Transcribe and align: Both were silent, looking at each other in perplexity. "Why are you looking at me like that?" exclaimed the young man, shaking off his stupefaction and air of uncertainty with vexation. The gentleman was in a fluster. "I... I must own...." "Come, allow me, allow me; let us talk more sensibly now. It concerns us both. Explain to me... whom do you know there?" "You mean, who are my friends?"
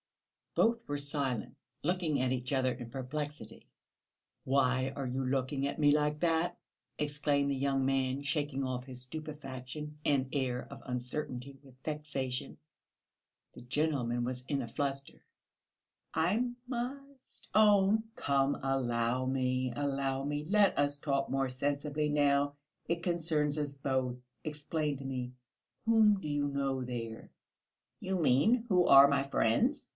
Both 0.55 0.85
were 0.87 0.97
silent, 0.97 1.55
looking 1.83 2.21
at 2.21 2.31
each 2.33 2.51
other 2.51 2.73
in 2.73 2.89
perplexity. 2.89 3.67
"Why 4.43 4.91
are 4.95 5.05
you 5.05 5.23
looking 5.23 5.65
at 5.67 5.79
me 5.79 5.91
like 5.91 6.19
that?" 6.21 6.57
exclaimed 6.97 7.51
the 7.51 7.55
young 7.55 7.85
man, 7.85 8.21
shaking 8.23 8.65
off 8.65 8.83
his 8.83 9.03
stupefaction 9.03 9.99
and 10.03 10.27
air 10.33 10.67
of 10.69 10.81
uncertainty 10.85 11.57
with 11.63 11.81
vexation. 11.85 12.57
The 13.53 13.61
gentleman 13.61 14.25
was 14.25 14.43
in 14.47 14.61
a 14.63 14.67
fluster. 14.67 15.23
"I... 16.15 16.33
I 16.33 16.49
must 16.67 17.47
own...." 17.53 18.03
"Come, 18.15 18.55
allow 18.61 19.25
me, 19.27 19.71
allow 19.73 20.23
me; 20.25 20.45
let 20.49 20.77
us 20.77 20.99
talk 20.99 21.29
more 21.29 21.47
sensibly 21.47 22.09
now. 22.09 22.55
It 22.87 23.03
concerns 23.03 23.57
us 23.57 23.75
both. 23.75 24.17
Explain 24.43 24.97
to 24.97 25.05
me... 25.05 25.31
whom 25.85 26.19
do 26.19 26.27
you 26.27 26.47
know 26.47 26.83
there?" 26.83 27.29
"You 28.01 28.17
mean, 28.19 28.65
who 28.67 28.87
are 28.87 29.07
my 29.07 29.23
friends?" 29.23 29.89